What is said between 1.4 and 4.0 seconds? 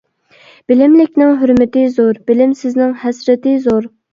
ھۆرمىتى زور، بىلىمسىزنىڭ ھەسرىتى زور.